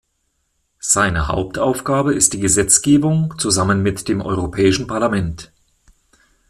[0.79, 5.53] Seine Hauptaufgabe ist die Gesetzgebung zusammen mit dem Europäischen Parlament.